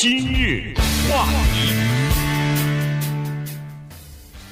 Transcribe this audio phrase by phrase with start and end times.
[0.00, 0.72] 今日
[1.10, 1.74] 话题，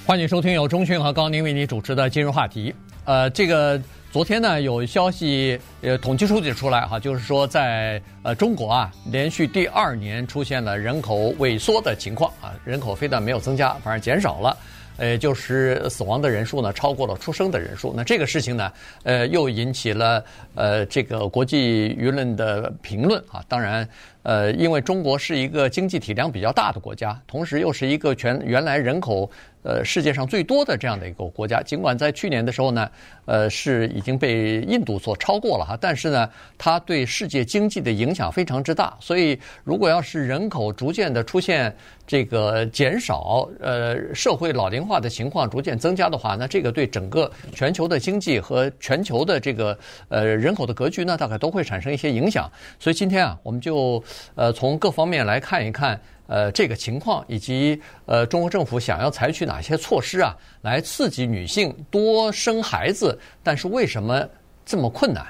[0.04, 2.75] 欢迎收听由钟讯和高宁为你主持的今日话题。
[3.04, 3.80] 呃，这个
[4.11, 14.57] 昨天呢有消息，呃，统计数据出来哈，就是说在呃中国啊，连续第二年出现了人口萎缩的情况啊，人口非但没有增加，反而减少了。
[14.99, 17.93] 呃，就是死亡的人数呢，超过了出生的人数。
[17.96, 18.73] 那这个事情呢，
[19.03, 20.25] 呃，又引起了
[20.55, 23.45] 呃这个国际舆论的评论啊。
[23.49, 23.89] 当然，
[24.23, 29.31] 呃，因为中国是一个经济体量比较大的国家，同时又是一个全原来人口
[29.66, 31.61] 呃世界上最多的这样的一个国家。
[31.62, 32.88] 尽管在去年的时候呢，
[33.25, 38.97] 呃，是已经被印度所超过了哈，但是呢，它对世界经济的影响非常之大。
[39.00, 41.75] 所以，如果要是人口逐渐的出现
[42.06, 49.77] 这个减少，呃，社会老龄化的情况逐渐增加的话，那这个对整个全球的经济和全球的这个
[50.08, 52.50] 呃人口的格局呢，大概都会产生一些影响。
[52.78, 54.03] 所以今天啊，我们就
[54.36, 63.19] 呃从各方面来看一看呃这个情况，以及呃中国政府想要采取哪些措施啊，来刺激女性多生孩子。
[63.42, 64.28] 但是为什么
[64.64, 65.27] 这么困难？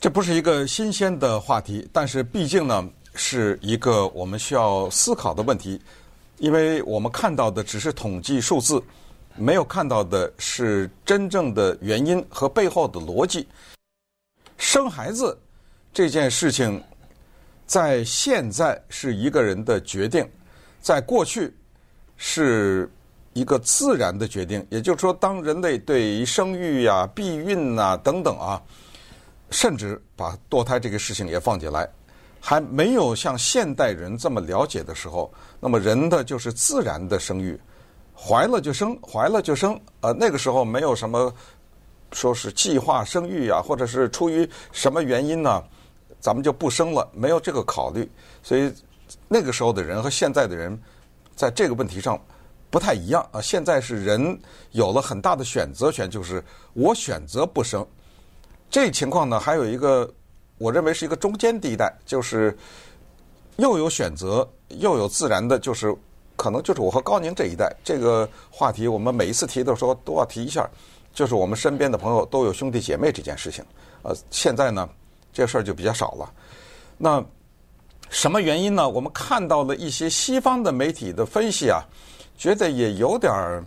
[0.00, 5.80] 这不是一个新鲜的话题，但是毕竟呢，是一个我们需要思考的问题。
[6.38, 8.80] 因为我们看到的只是统计数字，
[9.34, 13.44] 没有看到的是真正的原因和背后的逻辑。
[14.56, 15.36] 生孩子
[15.92, 16.80] 这件事情，
[17.66, 20.24] 在现在是一个人的决定，
[20.80, 21.54] 在过去
[22.16, 22.90] 是
[23.32, 24.66] 一个自然的决定。
[24.70, 28.60] 也就是说，当人类对于生育呀、避孕呐等等啊，
[29.50, 31.88] 甚至把堕胎这个事情也放进来。
[32.40, 37.58] 还没有像现代人这么了解的时候，那么人的就是自然的生育，
[38.16, 39.78] 怀了就生，怀了就生。
[40.02, 41.34] 呃，那个时候没有什么
[42.12, 45.62] 说是计划生育啊，或者是出于什么原因呢，
[46.20, 48.08] 咱们就不生了，没有这个考虑。
[48.40, 48.72] 所以
[49.28, 50.78] 那个时候的人和现在的人
[51.34, 52.20] 在这个问题上
[52.70, 53.40] 不太一样啊。
[53.40, 54.38] 现在是人
[54.72, 56.42] 有了很大的选择权，就是
[56.74, 57.86] 我选择不生。
[58.70, 60.12] 这情况呢，还有一个。
[60.60, 62.58] 我认为是一个中间地带，就是
[63.58, 65.94] 又有选择，又有自然的，就是
[66.34, 70.68] 可能就是我和高宁这一代这个话题，我们每一次提的时候都要提一下，
[71.14, 73.64] 就是我们身边的朋友都有兄弟姐妹这件事情。
[74.02, 74.88] 呃，现在呢，
[75.32, 76.28] 这事儿就比较少了。
[76.96, 77.24] 那
[78.10, 78.88] 什么原因呢？
[78.88, 81.82] 我们看到了一些西方的媒体的分析啊，
[82.36, 83.64] 觉得也有点儿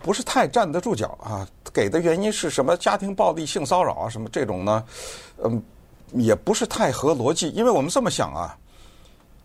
[0.00, 1.46] 不是太站得住脚啊。
[1.72, 2.76] 给的原因是什么？
[2.76, 4.84] 家庭暴力、性骚扰啊，什么这种呢？
[5.44, 5.62] 嗯。
[6.14, 8.54] 也不是太合逻辑，因为我们这么想啊，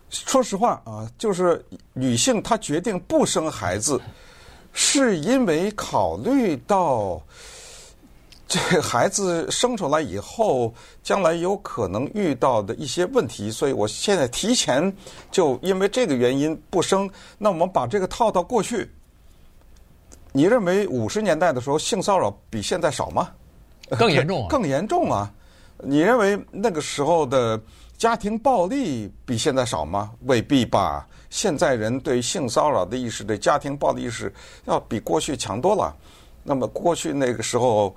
[0.09, 4.01] 说实话啊，就是女性她决定不生孩子，
[4.73, 7.21] 是因为考虑到
[8.47, 14.91] 这 孩子生出来以后，将来有可能遇到的一些问题，所以我现在提前
[15.29, 17.09] 就因为这个原因不生。
[17.37, 18.89] 那我们把这个套到过去，
[20.31, 23.29] 你认为五十年代的时候性骚扰比现在少吗？
[23.97, 25.31] 更严重啊， 更严重啊！
[25.79, 27.59] 你认为那个时候的
[27.97, 30.11] 家庭暴力比现在少吗？
[30.21, 31.07] 未必吧。
[31.29, 34.33] 现在人对性骚扰的意识、对家庭暴力意识
[34.65, 35.93] 要比过去强多了。
[36.43, 37.93] 那么过去那个时候，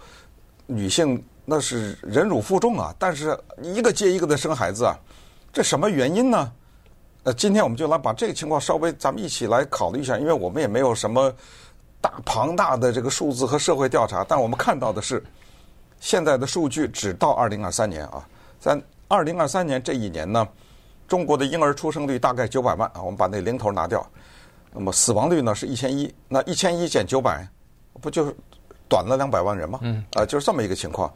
[0.70, 4.96] 女性那是忍辱负重啊，但是一个接一个的生孩子啊，
[5.52, 6.52] 这什么原因呢？
[7.24, 11.30] 呃，今天我们就来把这个情况稍微咱们一起来考虑一下，因为我们也没有什么
[12.00, 15.22] 大庞大的这个数字和社会调查，但我们看到的是。
[16.02, 18.26] 现在的数据只到二零二三年啊，
[18.58, 18.74] 在
[19.06, 20.48] 二零二三年这一年呢，
[21.06, 24.02] 中国的婴儿出生率大概九百万啊，我们把那零头拿掉，
[24.72, 27.46] 那么死亡率呢是一千一，那一千一减九百，
[28.00, 28.34] 不就是
[28.90, 29.78] 短了两百万人嘛？
[29.82, 31.10] 嗯，啊，就是这么一个情况，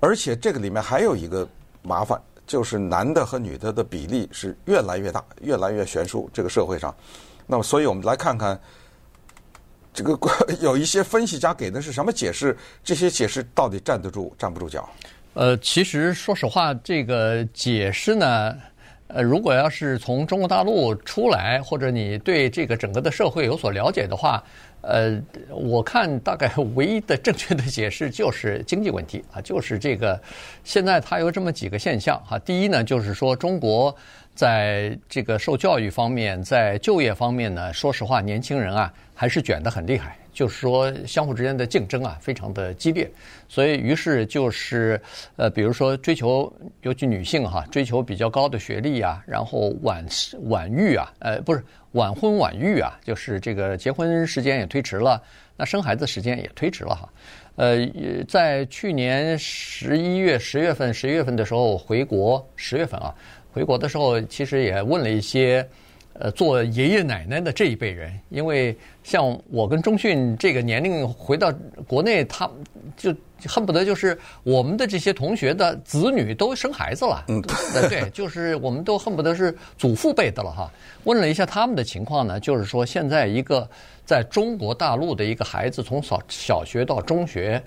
[0.00, 1.46] 而且这个里面还有一个
[1.82, 6.92] 麻烦，就是男的和女的的比例是越来越大，越来越悬殊，这个社会上，
[7.46, 8.58] 那么所以我们来看看。
[9.94, 10.18] 这个
[10.62, 12.56] 有一些分析家给的是什么解释？
[12.82, 14.88] 这些解释到底站得住站不住脚？
[15.34, 18.56] 呃，其实说实话，这个解释呢，
[19.12, 24.42] 呃，如果要是从中国大陆出来，或者你对这个整个的社会有所了解的话，
[24.80, 25.20] 呃，
[25.50, 30.20] 我看大概唯一的正确的解释就是经济问题啊，就是这个
[30.64, 32.38] 现在它有这么几个现象哈。
[32.38, 33.94] 第一呢，就是说中国。
[34.34, 43.10] 在这个受教育方面，在就业方面呢，说实话，年轻人啊还是卷得很厉害，就是说相互之间的竞争啊非常的激烈，
[43.48, 45.00] 所以于是就是
[45.36, 46.52] 呃，比如说追求，
[46.82, 50.04] 尤其女性哈，追求比较高的学历啊，然后晚
[50.44, 51.62] 晚育啊，呃，不是
[51.92, 55.22] 晚婚晚育啊，就是这个结婚时间也推迟了，
[55.56, 57.08] 那生孩子时间也推迟了哈，
[57.56, 57.86] 呃，
[58.26, 63.14] 在去年十一月、十月份、十一月份的时候回国，十月份啊。
[63.54, 65.68] 回国的时候，其实也问了一些，
[66.14, 71.52] 呃，做爷爷奶奶的这一辈人，因为像我跟中迅这个年龄回到
[71.86, 72.48] 国内，他
[72.96, 73.14] 就
[73.46, 77.24] 恨不得就是我们的这些同学的子女都生孩子了。
[77.28, 77.42] 嗯，
[77.88, 80.70] 对，就是我们都恨不得是祖父辈的了哈。
[81.04, 83.68] 问了一下他们的情况呢，就是说现在一个
[84.04, 87.60] 在中国大陆的一个孩子，从小小学到中学，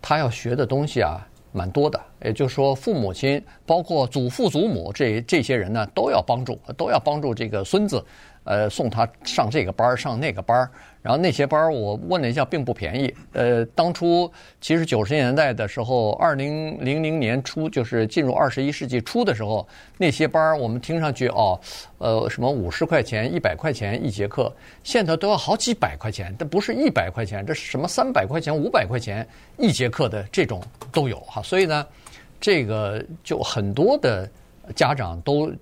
[0.00, 1.26] 他要学的东西啊。
[1.54, 8.04] 蛮多的，也就是说，父母亲包括祖父祖母这这些人呢，都要帮助，都要帮助这个孙子，
[8.42, 10.68] 呃，送他上这个班，上那个班。
[11.04, 13.14] 然后那些班儿我问了一下，并不便宜。
[13.34, 19.68] 呃，当初其实九十年代的时候，二零零零年初，就是进入二十一世纪初的时候，
[19.98, 21.60] 那些班儿我们听上去哦，
[21.98, 24.50] 呃，什么五十块钱、一百块钱一节课，
[24.82, 26.34] 现在都要好几百块钱。
[26.38, 29.28] 这不是一百块钱，这是什么三百块钱、五百块钱
[29.58, 31.42] 一节课的这种都有哈。
[31.42, 31.86] 所以呢，
[32.40, 34.26] 这个就很多的
[34.74, 35.52] 家长都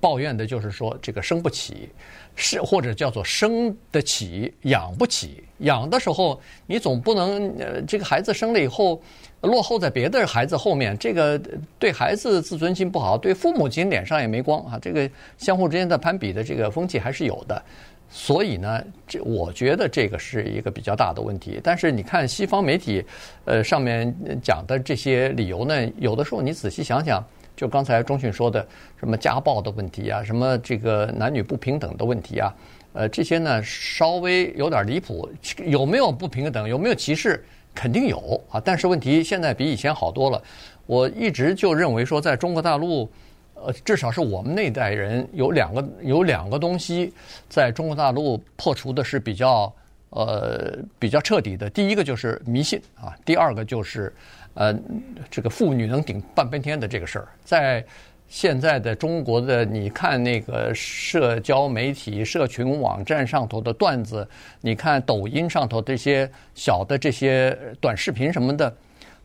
[0.00, 1.90] 抱怨的就是说，这个生不起。
[2.36, 9.02] 是或者叫做生得起养不起，养的时候你总不能呃这个孩子生了以后
[9.40, 11.40] 落后在别的孩子后面，这个
[11.78, 14.78] 对孩子自尊心不好，对父母亲脸上也没光啊。
[14.80, 17.62] 这个相互之间的攀比的这个风气还是有的，
[18.10, 21.58] 所以呢，这我觉得这个是一个比较大的问题。
[21.62, 23.02] 但是你看西方媒体
[23.46, 27.24] 呃上面讲的这些理由呢，有的时候你仔细想想。
[27.56, 28.64] 就刚才中迅说的，
[29.00, 32.54] 什么家暴的问题啊，什么这个男女不平等的问题啊，
[32.92, 35.26] 呃，这些呢稍微有点离谱。
[35.64, 36.68] 有没有不平等？
[36.68, 37.42] 有没有歧视？
[37.74, 38.60] 肯定有啊。
[38.62, 40.42] 但是问题现在比以前好多了。
[40.84, 43.10] 我一直就认为说，在中国大陆，
[43.54, 47.10] 呃，至少是我们那代人有两个有两个东西，
[47.48, 49.72] 在中国大陆破除的是比较
[50.10, 51.70] 呃比较彻底的。
[51.70, 54.12] 第一个就是迷信啊，第二个就是。
[54.56, 54.74] 呃，
[55.30, 57.84] 这个妇女能顶半边天的这个事儿，在
[58.26, 64.26] 现在的中国的，你看那个社交媒体、社群网站上头的段子，
[64.62, 68.74] 你看抖音上头这些小的这些短视频什么的，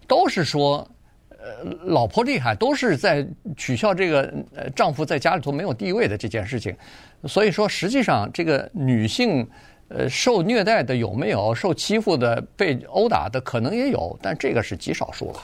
[0.05, 0.85] 都是说，
[1.29, 3.25] 呃，老婆厉害，都是在
[3.55, 4.31] 取笑这个
[4.75, 6.75] 丈夫在家里头没有地位的这件事情。
[7.23, 9.47] 所以说，实际上这个女性。
[9.93, 11.53] 呃，受虐待的有没有？
[11.53, 15.39] 受欺负的、被殴打的可能也有，但这个是极少数了。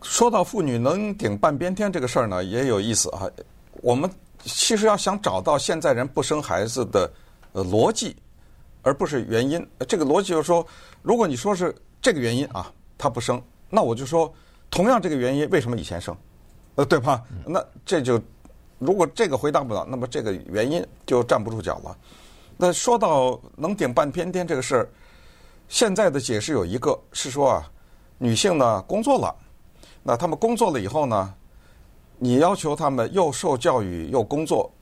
[0.00, 3.30] 说到妇女能顶半边天这个事儿呢，也有意思啊。
[3.82, 4.10] 我们
[4.44, 7.10] 其实要想找到现在人不生孩子的
[7.52, 8.16] 呃逻辑，
[8.82, 9.64] 而不是原因。
[9.86, 10.66] 这个逻辑就是说，
[11.02, 14.32] 如果你说是这个原因啊，他不生，那我就说，
[14.70, 16.16] 同样这个原因为什么以前生？
[16.76, 17.22] 呃，对吧？
[17.46, 18.20] 那这就
[18.78, 21.96] 如果这个回答不了，那么这个原因就站不住脚了。
[22.62, 24.88] 那说到能顶半边天这个事儿，
[25.66, 27.68] 现在的解释有一个是说啊，
[28.18, 29.34] 女性呢工作了，
[30.00, 31.34] 那她们工作了以后呢，
[32.18, 34.72] 你要求她们又受教育又工作，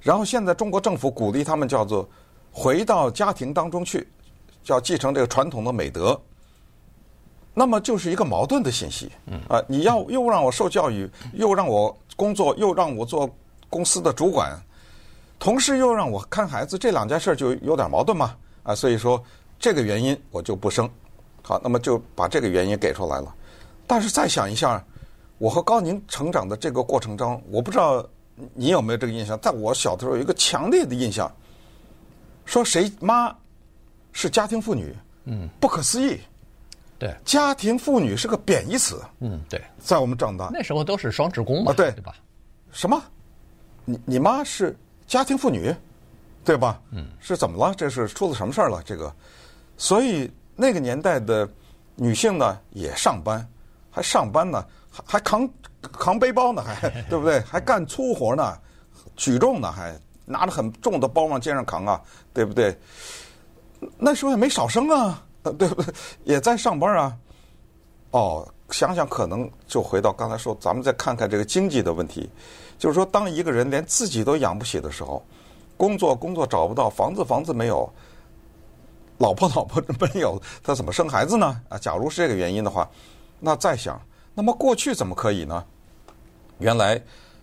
[0.00, 2.08] 然后现在中国政府鼓励她们叫做
[2.50, 4.08] 回到家庭当中去，
[4.64, 6.18] 叫继承这个传统的美德，
[7.52, 9.12] 那么就是一个矛盾的信息。
[9.46, 13.28] 啊，你要又让我受教育，又让我工作，又让我做
[13.68, 14.58] 公司的主管。
[15.38, 19.22] 同时又让我看孩子，这两件事就有点矛盾嘛啊，所以说
[19.58, 20.88] 这个原因我就不生。
[21.42, 23.32] 好，那么就把这个原因给出来了。
[23.86, 24.84] 但是再想一下，
[25.38, 28.04] 我和高宁成长的这个过程中，我不知道
[28.54, 31.30] 你有没有这个印象，在我小的时候有一个强烈的印象，
[32.44, 33.32] 说谁妈
[34.10, 34.92] 是家庭妇女，
[35.26, 36.18] 嗯，不可思议。
[36.98, 39.00] 对，家庭妇女是个贬义词。
[39.20, 42.14] 嗯，对，在我们长大那时候都是双职工嘛，对，对吧？
[42.72, 43.00] 什么？
[43.84, 44.76] 你你妈是？
[45.06, 45.74] 家庭妇女，
[46.44, 46.80] 对吧？
[46.90, 47.74] 嗯，是怎么了？
[47.74, 48.82] 这是出了什么事儿了？
[48.84, 49.12] 这个，
[49.76, 51.48] 所以那个年代的
[51.94, 53.46] 女性呢，也上班，
[53.90, 55.48] 还上班呢，还还扛
[55.80, 57.40] 扛背包呢，还 对不对？
[57.40, 58.58] 还干粗活呢，
[59.16, 62.00] 举重呢，还拿着很重的包往肩上扛啊，
[62.32, 62.76] 对不对？
[63.98, 65.22] 那时候也没少生啊，
[65.58, 65.94] 对不对？
[66.24, 67.16] 也在上班啊。
[68.10, 72.28] 哦，想想可能就回到刚才说，咱们再看看这个经济的问题。
[72.78, 75.24] 就是说，当一个人连自己都养不起的时候，
[75.76, 77.90] 工作工作找不到，房子房子没有，
[79.18, 81.58] 老婆老婆没有，他怎么生孩子呢？
[81.68, 82.86] 啊，假如是这个原因的话，
[83.40, 83.98] 那再想，
[84.34, 85.64] 那么过去怎么可以呢？
[86.58, 87.00] 原来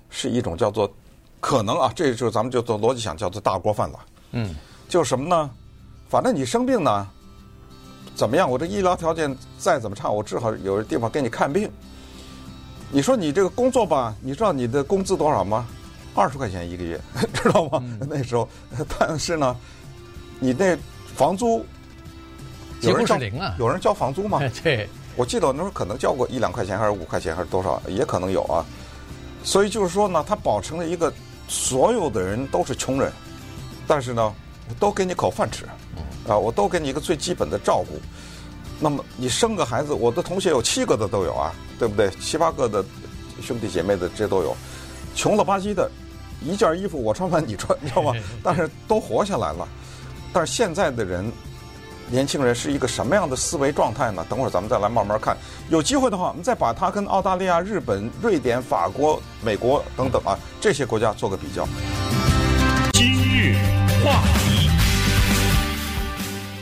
[0.10, 0.92] 是一种叫做
[1.40, 4.00] 可能啊，这就咱们就做逻辑想，叫做大锅饭了。
[4.34, 4.56] 嗯，
[4.88, 5.50] 就什么呢？
[6.10, 7.08] 反正你生病呢，
[8.16, 8.50] 怎么样？
[8.50, 11.70] 我这医疗条件再怎么差，我至少有个地方给你看病。
[12.92, 15.66] 你说你这个工作吧，你知道你的工资多少吗？
[16.14, 17.00] 二十块钱一个月，
[17.34, 17.80] 知道吗？
[17.82, 18.48] 嗯、 那时候，
[19.00, 19.56] 但是呢，
[20.40, 20.78] 你那
[21.16, 21.66] 房租
[22.80, 23.56] 几乎是零啊。
[23.58, 24.40] 有人交房租吗？
[24.64, 28.64] 对，我记得我那时候可能交过一两块钱，还是五块钱，还是多少，也可能有啊。
[29.44, 31.12] 所以就是说呢，他保成了一个
[31.48, 33.12] 所有的人都是穷人，
[33.88, 34.32] 但是呢，
[34.70, 35.66] 我都给你口饭吃，
[36.28, 38.00] 啊，我都给你一个最基本的照顾。
[38.80, 42.10] 那么你生个孩子，我的同学有七个的都有啊，对不对？
[42.20, 42.84] 七八个的
[43.42, 44.56] 兄弟姐妹的这都有，
[45.16, 45.90] 穷了吧唧的，
[46.42, 48.14] 一件衣服我穿完你穿，你知道吗？
[48.42, 49.68] 但是都活下来了。
[50.34, 51.32] 但是现在的人，
[52.10, 54.26] 年轻人是一个什么样的思维状态呢？
[54.28, 55.38] 等会儿咱们再来慢慢看。
[55.70, 61.66] 有机会的话，我们再把它跟澳大利亚、日本、瑞典、法国、美国等等啊这些国家做个比较。
[62.92, 63.56] 今日
[64.04, 64.43] 话题，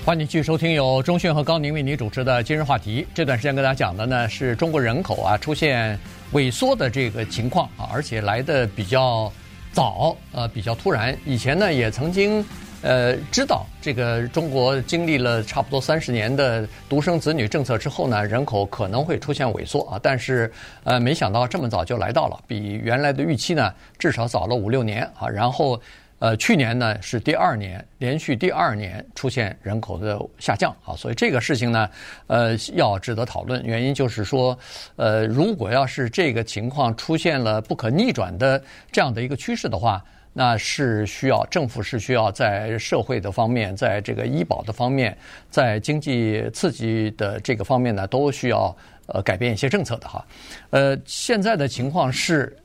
[0.04, 3.04] 欢迎继续收听由中讯和高宁为你主持的《今日话题》。
[3.14, 5.98] 这段时间跟大家讲的呢是中国人口啊出现
[6.34, 9.32] 萎缩的这个情况啊，而且来的比较
[9.72, 11.16] 早，呃，比较突然。
[11.24, 12.44] 以前呢也曾经。
[12.84, 20.00] 呃，知道这个中国经历了差不多三十年的独生子女政策之后呢，人口可能会出现萎缩啊。
[20.02, 20.52] 但是，
[20.84, 25.30] 呃，没想到这么早就来到了，比原来的预期呢至少早了五六年啊。
[25.30, 25.80] 然后，
[26.22, 30.96] 呃，去年呢是第二年连续第二年出现人口的下降啊。
[30.96, 31.90] 所以这个事情呢，
[32.28, 33.62] 呃，要值得讨论。
[33.66, 34.58] 原因就是说，
[34.96, 40.02] 呃，如果要是这个情况出现了不可逆转的这样的一个趋势的话。
[40.34, 45.18] 那是需要政府是需要在社会的方面，在这个医保的方面，
[45.50, 48.74] 在经济刺激的这个方面呢，都需要
[49.08, 50.26] 呃改变一些政策的哈。
[50.70, 52.56] 呃，现在的情况是，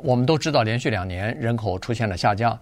[0.00, 2.56] 我们都知道连续两年人口出现了下降，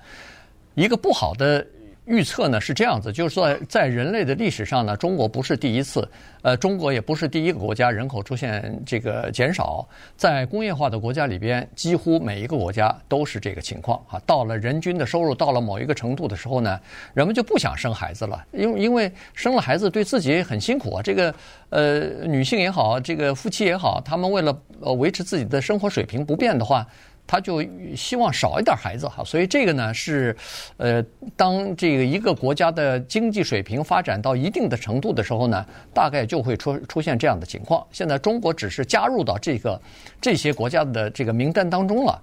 [0.77, 1.67] 一个不好的。
[2.07, 6.09] 预测呢是这样子，就是说，在人类的历史上呢，中国不是第一次，
[6.41, 9.85] 呃，中国也不是第一个国家人口出现这个减少。
[10.17, 14.23] 在工业化的国家里边，几乎每一个国家都是这个情况啊。
[14.25, 16.81] 到了人均的收入到了某一个程度的时候呢，
[17.13, 21.03] 人们就不想生孩子了，因为因为生了孩子对自己很辛苦啊。
[21.03, 21.35] 这个
[21.71, 26.87] 呃，女性也好，这个夫妻也好，他们为了呃维持自己的生活水平不变的话。
[27.27, 27.65] 他就
[27.97, 30.37] 希望少一点孩子哈，所以这个呢是，
[30.77, 31.05] 呃，
[31.37, 37.85] 当这个一个国家的经济水平发展到一定的程度的时候呢，大概就会出出现这样的情况。
[37.91, 39.81] 现在中国只是加入到这个
[40.21, 42.23] 这些国家的这个名单当中了，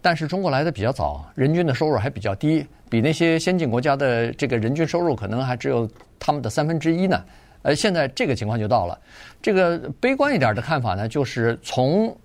[0.00, 7.24] 但是中国来的比较早，人均的收入还比较低，比那些先进国家的这个人均收入可能还只有他们的三分之一呢。
[7.62, 8.96] 呃，现在这个情况就到了。
[9.42, 12.16] 这个悲观一点的看法呢，就是从。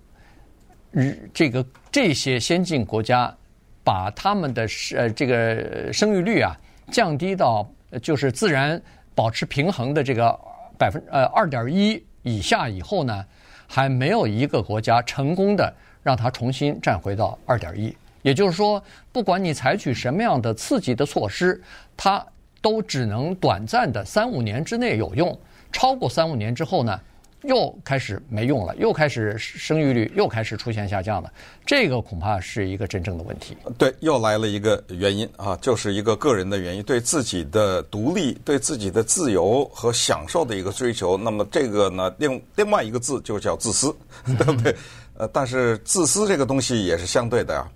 [0.94, 3.34] 日这个这些先进国家，
[3.82, 6.56] 把他们的呃这个生育率啊
[6.90, 7.68] 降低到
[8.00, 8.80] 就是自然
[9.14, 10.38] 保持平衡的这个
[10.78, 13.24] 百分呃二点一以下以后呢，
[13.66, 17.94] 还没有一个国家成功的让它重新站回到二点一。
[18.22, 18.82] 也就是说，
[19.12, 21.60] 不管你采取什么样的刺激的措施，
[21.94, 22.24] 它
[22.62, 25.38] 都只能短暂的三五年之内有用，
[25.70, 26.98] 超过三五年之后呢，
[27.44, 31.32] 又开始没用了，又开始生育率又开始出现下降了，
[31.66, 33.56] 这个恐怕是一个真正的问题。
[33.76, 41.16] 对，又来了一个原因啊，就是一个个人的原因，对自己的独立、对自己的自由和享受的一个追求。
[41.16, 44.74] 那么这个呢，另另外一个字就叫自私， 对不对？
[45.16, 47.68] 呃，但是自私这个东西也是相对的呀。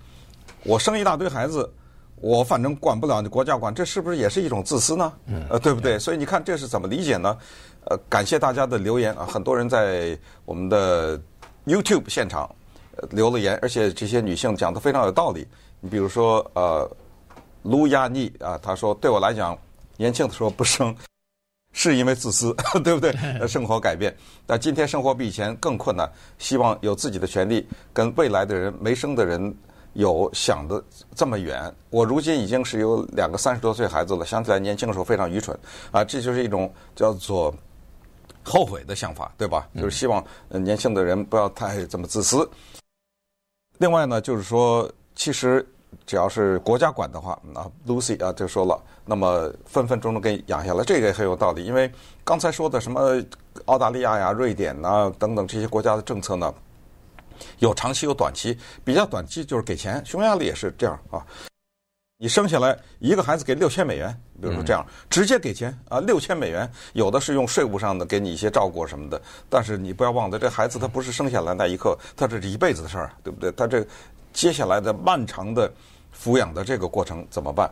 [0.63, 1.71] 我生一大堆孩子，
[2.17, 5.13] 我反正管不了，你国家管，这是不是也是一种自私呢？
[5.49, 5.97] 呃，对不对？
[5.97, 7.37] 所以你看这是怎么理解呢？
[7.85, 9.25] 呃，感谢大家的留言啊！
[9.25, 11.19] 很多人在我们的
[11.65, 12.49] YouTube 现场
[13.11, 15.47] 留了言，而且这些女性讲的非常有道理。
[15.79, 16.87] 你比如说，呃，
[17.63, 19.57] 卢亚妮啊，她说：“对我来讲，
[19.97, 20.95] 年轻的时候不生，
[21.73, 23.11] 是因为自私， 对不对？
[23.47, 26.07] 生活改变，但今天生活比以前更困难，
[26.37, 29.55] 希望有自己的权利，跟未来的人没生的人
[29.93, 30.83] 有想的
[31.15, 31.73] 这么远。
[31.89, 35.57] 我如今已经是有两个三十多岁孩子了，想起来年轻的时候非常愚蠢
[35.91, 36.03] 啊！
[36.03, 37.55] 这就是一种叫做。”
[38.43, 39.67] 后悔的想法，对吧？
[39.75, 42.49] 就是希望年轻的人不要太这么自私。
[43.77, 45.65] 另外呢，就是说，其实
[46.05, 51.63] 只要是国家管的话，啊，Lucy 啊就说了，那么分分钟钟给养下来，这个也很有道理。
[51.63, 51.91] 因为
[52.23, 53.23] 刚才说的什么
[53.65, 56.53] 澳大利亚呀、瑞典呐等等这些国家的政策呢，
[57.59, 60.05] 有长期有短期，比较短期就是给钱。
[60.05, 61.25] 匈牙利也是这样啊。
[62.17, 73.51] 你生下来一个孩子给六千美元，比如说这样直接给钱啊，六千美元，有的是用税务上的给你一些照顾什么的，但是你不要忘了，这孩子他不是生下来那一刻，他这是一辈子的事儿，对不对？
[73.51, 73.85] 他这
[74.33, 75.71] 接下来的漫长的
[76.17, 77.69] 抚养的这个过程怎么办？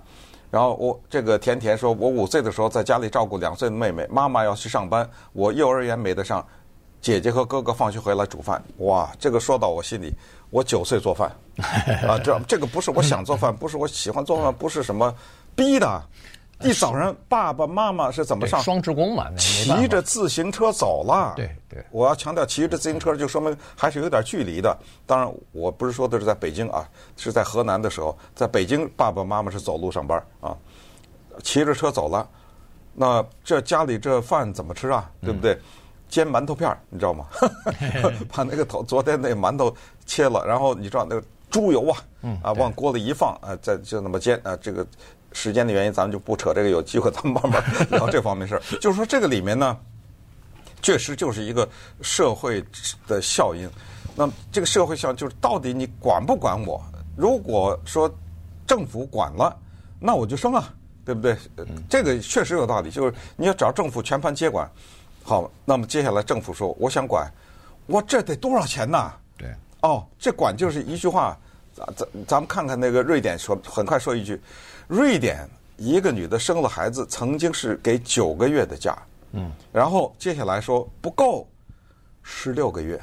[0.49, 6.45] 然后我这个甜甜说，我五岁的时候在家里照顾两岁的妹妹，妈妈要去上班，我幼儿园没得上，
[7.01, 10.13] 姐姐和哥哥放学回来煮饭，哇，这个说到我心里。
[10.49, 11.29] 我九岁做饭，
[12.07, 15.13] 啊，这这个不是我想做饭，不是我喜欢做饭，不是什么
[15.53, 16.01] 逼的，
[16.63, 18.59] 一早上爸爸妈妈是怎么上？
[18.61, 21.33] 双职工嘛，骑着自行车走了。
[21.35, 24.75] 对对，我要强调，骑着自行车就说明还是有点距离的。
[25.05, 30.57] 当然，我不是说的是在北京啊，是在河南的时候，在北京爸爸妈妈是走路上班啊，
[31.43, 32.27] 骑着车走了。
[32.95, 35.07] 那这家里这饭怎么吃啊？
[35.21, 35.53] 对不对？
[35.53, 35.61] 嗯、
[36.09, 37.27] 煎馒头片儿你知道吗？
[38.33, 39.71] 把那个头昨天那馒头
[40.07, 41.97] 切了，然后你知道那个猪油啊，
[42.41, 44.83] 啊往锅里一放啊，再就那么煎啊，这个。
[45.37, 46.69] 时间的原因，咱们就不扯这个。
[46.71, 48.61] 有机会咱们慢慢 聊这方面事儿。
[48.81, 49.77] 就是说，这个里面呢，
[50.81, 51.69] 确实就是一个
[52.01, 52.65] 社会
[53.07, 53.69] 的效应。
[54.15, 56.83] 那么，这个社会效应就是到底你管不管我？
[57.15, 58.11] 如果说
[58.65, 59.55] 政府管了，
[59.99, 60.73] 那我就生啊，
[61.05, 61.37] 对不对？
[61.87, 62.89] 这个确实有道理。
[62.89, 64.67] 就是你要找政府全盘接管。
[65.23, 67.31] 好，那么接下来政府说我想管，
[67.85, 69.13] 我这得多少钱呐？
[69.37, 69.53] 对。
[69.81, 71.37] 哦，这管就是一句话。
[71.77, 74.41] 咱咱咱们看看那个瑞典说，很快说一句。
[74.87, 78.97] 瑞典一个女的生了孩子，曾经是给九个月的假，
[79.33, 81.47] 嗯，然后接下来说不够，
[82.23, 82.99] 十六个月。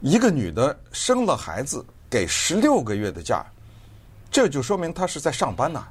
[0.00, 3.44] 一个女的生了孩子，给十六个月的假，
[4.30, 5.84] 这就说明她是在上班呐。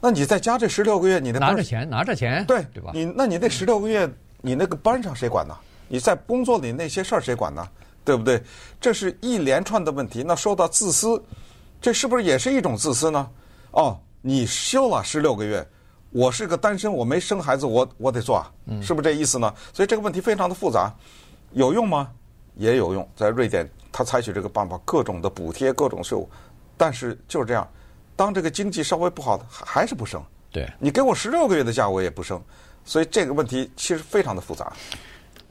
[0.00, 2.90] 那你在家这十六个月，你的拿着钱，拿着钱，对对吧？
[2.92, 4.06] 你那你那十六个月，
[4.42, 5.56] 你那个班上谁管呢？
[5.88, 7.66] 你在工作里那些事儿谁管呢？
[8.04, 8.42] 对不对？
[8.80, 10.22] 这是一连串的问题。
[10.22, 11.22] 那说到自私，
[11.80, 13.28] 这是不是也是一种自私呢？
[13.70, 13.98] 哦。
[14.26, 15.62] 你休了十六个月，
[16.08, 19.52] 我是个单身，我没生孩子，我我得做啊，是不是这意思呢？
[19.70, 20.90] 所以这个问题非常的复杂，
[21.52, 22.10] 有用吗？
[22.56, 26.26] 也有用，在瑞典他采取这个办法，各种的补贴，各种税务，
[26.74, 27.68] 但是就是这样，
[28.16, 30.24] 当这个经济稍微不好，还是不生。
[30.50, 32.42] 对，你给我十六个月的假，我也不生，
[32.82, 34.72] 所以这个问题其实非常的复杂。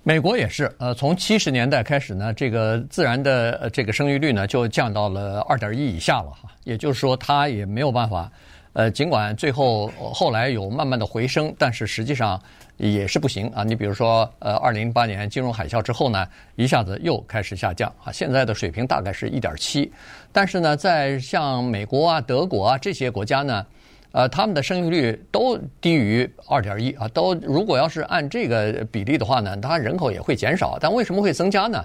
[0.05, 8.29] 美国也是，呃，从七十年代开始呢，这个自然的这个生育率呢就降到了二点一以下了哈，也就是说，它也没有办法，
[8.73, 12.37] 呃，尽管最后后来有慢慢的回升，但是实际上
[12.75, 13.63] 也是不行啊。
[13.63, 19.89] 你比如说，呃，二零零八年金融海啸之后呢，一下子又开始下降啊，现在的水平大概是一点七，
[20.33, 23.65] 但是呢，在像美国啊、德国啊这些国家呢。
[24.13, 31.83] 呃，他们的生育率都低于二点一啊，都如果要是按这个比例的话呢，它人口也会减少，但为什么会增加呢？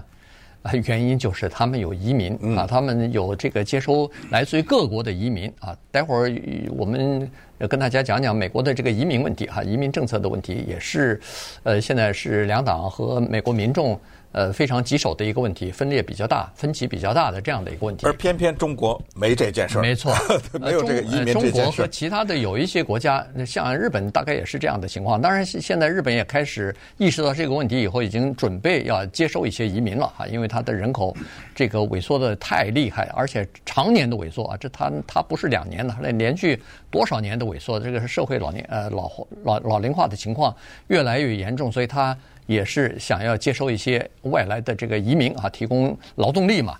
[0.61, 5.75] 啊，原因就是他们有移民啊，他们有这个接收来自于各国的移民啊。
[5.91, 6.31] 待会儿
[6.77, 7.27] 我们
[7.67, 11.19] 跟大家讲讲美国的这个移民问题哈，移民政策的问题也是，
[11.63, 13.99] 呃，现在是两党和美国民众。
[14.31, 18.05] 呃，非常棘手的一个问题，分裂比较大，分歧比较大的这样的一个问题。
[18.05, 19.81] 而偏偏中国没这件事儿。
[19.81, 20.13] 没错，
[20.61, 21.51] 没有这个移民这件事。
[21.51, 25.19] 中国和其他的有一些国家，像日本，大概也是这样的情况。
[25.19, 31.15] 当然，现在日本也开始意识到这个问题以后，已经准备要接收一些移民了哈，因为它的人口
[31.55, 36.61] 这个萎缩的太厉害，而且常年的萎缩啊，这它它不是两年的，那连续
[36.91, 39.09] 多少年的萎缩，这个是社会老年呃老
[39.43, 40.55] 老老龄化的情况
[40.87, 42.15] 越来越严重，所以它。
[42.49, 46.75] 也是想要接收一些外来的这个移民啊，提供劳动力嘛。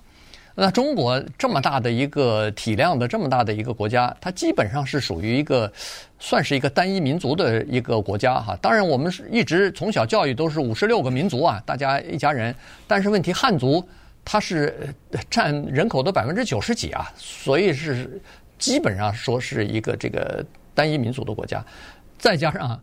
[0.55, 5.71] 那中国这么大的一个体量的这么大的一个国家，它基本上是属于一个
[6.17, 8.57] 算是一个单一民族的一个国家哈。
[8.59, 12.53] 当然，我们是一直从小教育都是五十六个民族啊，大家一家人。
[12.87, 13.87] 但是问题，汉族
[14.25, 14.91] 它是
[15.29, 18.19] 占人口的百分之九十几啊，所以是
[18.57, 21.63] 基本上说是一个这个单一民族的国家。
[22.17, 22.77] 再加上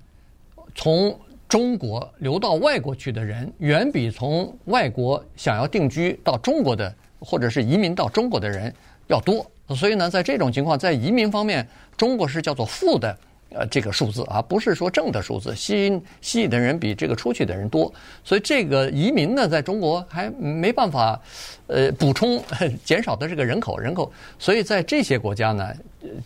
[0.75, 8.73] 从中国流到外国去的人，远比从外国想要定居到中国的，或者是移民到中国的人
[9.07, 9.47] 要多。
[9.75, 13.17] 所以呢，在这种情况，在移民方面，中国是叫做负的，
[13.51, 17.93] 呃，这个数字啊，不是说正的数字，吸引吸引的人比这个出去的人多。
[18.25, 21.21] 所以这个移民呢，在中国还没办法，
[21.69, 22.43] 呃，补充
[22.85, 24.13] 减少的这个人口人口。
[24.39, 25.73] 所以在这些国家呢，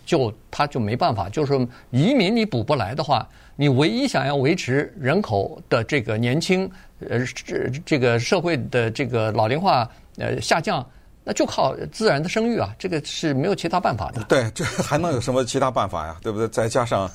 [0.05, 3.27] 就他就没办法，就是说移民你补不来的话。
[3.57, 6.67] 你唯一想要维持人口的这个年轻，
[7.07, 10.83] 呃，这这个社会的这个老龄化呃下降，
[11.23, 14.23] 那就靠自然的生育啊，这个是没有其他办法的。
[14.25, 16.17] 对，这 还能有什么其他办法呀？
[16.21, 16.47] 对不对？
[16.47, 17.07] 再加上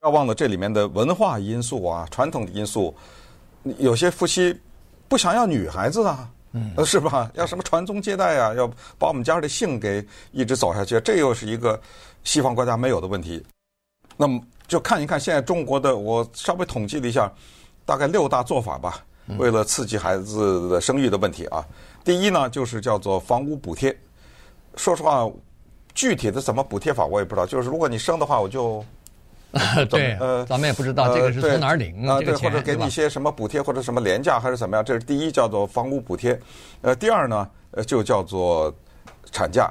[0.00, 2.94] 不要忘了这里面的文化因素啊，传统的因素，
[3.78, 4.58] 有些夫妻
[5.08, 7.30] 不想要女孩子啊，嗯， 是吧？
[7.34, 8.66] 要什么传宗接代啊，要
[8.98, 11.80] 把我们家的姓给一直走下去，这又是一个
[12.24, 13.44] 西方国家没有的问题。
[14.16, 14.40] 那么。
[14.68, 17.30] 就看一看现在中国的，我稍微统计了一下，
[17.84, 19.04] 大概六大做法吧。
[19.36, 21.62] 为了刺激孩子的生育的问题啊，
[22.04, 23.96] 第一呢就是叫做房屋补贴。
[24.76, 25.30] 说实话，
[25.94, 27.46] 具体的怎么补贴法我也不知道。
[27.46, 28.84] 就是如果你生的话，我就
[29.90, 32.18] 对，呃，咱们也不知道这个是从哪儿领啊？
[32.20, 34.84] 对，或者给你一些什么补贴，或者什么廉价还是怎么样？
[34.84, 36.38] 这是第一，叫做房屋补贴。
[36.80, 38.74] 呃，第二呢，呃，就叫做
[39.30, 39.70] 产假。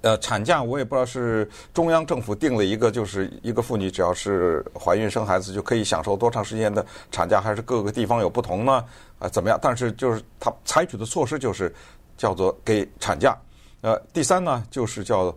[0.00, 8.72] 呃，产假我也不知道是中央政府定了一个，就是一个妇女只要是怀孕生孩子就可以享受多长时间的产假，还是各个地方有不同呢？
[8.72, 8.86] 啊、
[9.20, 9.58] 呃，怎么样？
[9.62, 11.72] 但是就是他采取的措施就是
[12.16, 13.36] 叫做给产假。
[13.82, 15.34] 呃，第三呢，就是叫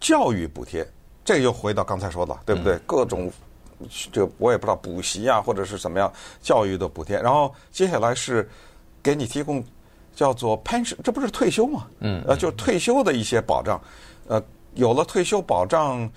[0.00, 0.86] 教育补贴，
[1.24, 2.74] 这个又回到刚才说的，对不对？
[2.74, 3.30] 嗯、各种
[4.10, 7.20] 这个我也不知道补习啊，或者是怎么样教育的补贴。
[7.20, 8.48] 然后接下来是
[9.02, 9.64] 给你提供。
[10.14, 11.86] 叫做 pension，这不是退休吗？
[12.00, 13.80] 嗯，呃，就退休的一些保障，
[14.28, 14.42] 呃，
[14.74, 16.08] 有了退休保障，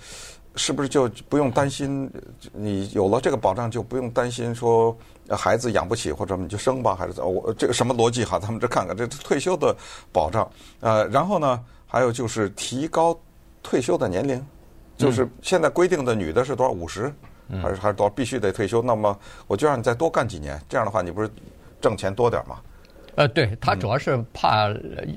[0.54, 2.10] 是不是就不用担心？
[2.52, 4.96] 你有了这个保障，就不用担心说
[5.30, 8.38] 孩子养不起，或者你就生吧，还是我这个什么逻辑哈？
[8.38, 9.74] 咱们这看看这退休的
[10.12, 10.48] 保障，
[10.80, 13.18] 呃，然后呢，还有就是提高
[13.62, 14.44] 退休的年龄，
[14.96, 16.72] 就是现在规定的女的是多少？
[16.72, 17.12] 五十，
[17.62, 18.10] 还是还是多少？
[18.10, 18.80] 必须得退休。
[18.82, 21.30] 那么我就让你再多干几年，这样的话你不是
[21.80, 22.60] 挣钱多点吗？
[23.16, 24.68] 呃，对，他主要是怕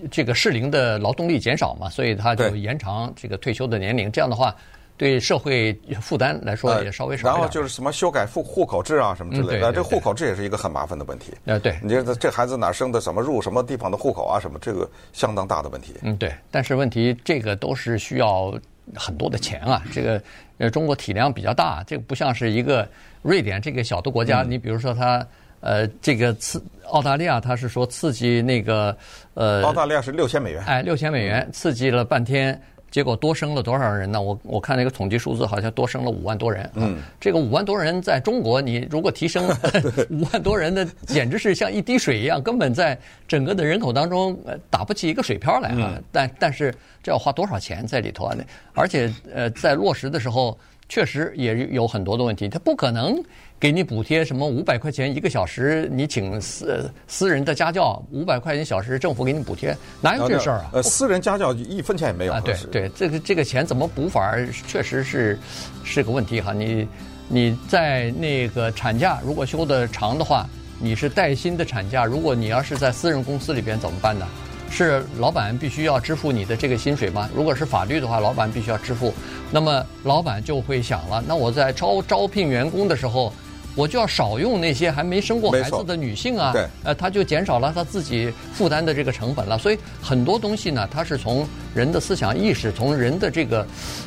[0.09, 4.09] 这个适龄的劳动力减少嘛，所以他就延长这个退休的年龄。
[4.09, 4.55] 这样的话，
[4.95, 7.27] 对社会负担来说也稍微少。
[7.27, 9.73] 然后就是什么修改户户口制啊，什么之类的。
[9.73, 11.33] 这户口制也是一个很麻烦的问题。
[11.43, 15.93] 呃，对，你这这孩子哪生的，怎么入什么地方的户口啊，什么这个相当大的问题。
[16.01, 16.33] 嗯，对。
[16.49, 18.57] 但是问题这个都是需要
[18.95, 19.83] 很多的钱啊。
[19.91, 20.21] 这个
[20.57, 22.87] 呃，中国体量比较大，这个不像是一个
[23.21, 24.41] 瑞典这个小的国家。
[24.41, 25.27] 你比如说它。
[25.61, 28.95] 呃，这个刺澳大利亚，他是说刺激那个
[29.33, 34.21] 呃，澳大利亚是六千美元，哎，六千美元刺激了半天，结果多生了多少人呢？
[34.21, 36.69] 我我看那个统计数字，好像多生了五万多人。
[36.75, 39.47] 嗯，这个五万多人在中国，你如果提升
[40.09, 44.35] 五万多人的，简直是像一滴水一样，根本在整个的人口当中
[44.69, 45.99] 打不起一个水漂来啊！
[46.11, 48.35] 但但是这要花多少钱在里头啊？
[48.35, 48.43] 那
[48.73, 50.57] 而且呃，在落实的时候。
[50.89, 53.15] 确实也有很多的问题，他不可能
[53.59, 60.71] 给你补贴什么五百块钱一个小时，你请私私人的家教五百块钱一小时，政府给你补贴，哪有这事儿啊？
[60.73, 62.41] 呃，私人家教一分钱也没有啊。
[62.41, 65.37] 对对，这个这个钱怎么补法儿，确实是
[65.83, 66.53] 是个问题哈。
[66.53, 66.87] 你
[67.27, 70.49] 你在那个产假如果休的长的话，
[70.79, 74.27] 你是带薪的产假，如果你要是在私人公司里边怎么办呢？
[74.69, 77.29] 是老板必须要支付你的这个薪水吗？
[77.35, 79.13] 如果是法律的话，老板必须要支付。
[79.51, 83.33] 那么老板就会想了，那我在招招聘员工的时候，
[83.75, 86.51] 我就要少用那些还没生过孩子的女性啊。
[86.53, 86.67] 对。
[86.83, 89.57] 呃，他就减少了他自己负担的这个成本了。
[89.57, 93.65] 所以很多东西呢，它是从人的思想意识，从人的这个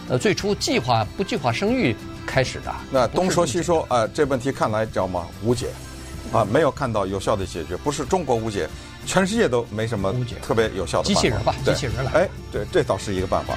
[0.08, 1.94] 呃最初计划不计划生育
[2.24, 2.72] 开始的。
[2.90, 5.26] 那东说西说啊、呃，这问题看来叫吗？
[5.42, 5.66] 无解
[6.32, 8.68] 啊，没有看到有效的解决，不是中国无解。
[9.06, 11.20] 全世界都没什么特别有效的办法。
[11.20, 12.12] 机器人吧，机器人来。
[12.12, 13.54] 哎，对，这倒是一个办法。